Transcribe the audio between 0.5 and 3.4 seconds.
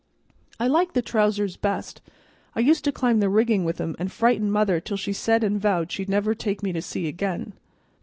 I liked the trousers best; I used to climb the